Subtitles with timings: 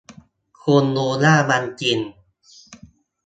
[0.63, 1.99] คุณรู้ ว่ามันจริง!